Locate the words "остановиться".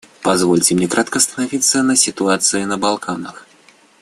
1.19-1.83